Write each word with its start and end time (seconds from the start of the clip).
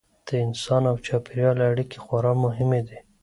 د 0.27 0.29
انسان 0.45 0.83
او 0.91 0.95
چاپیریال 1.05 1.57
اړیکې 1.71 1.97
خورا 2.05 2.33
مهمې 2.43 2.81
دي. 2.87 2.99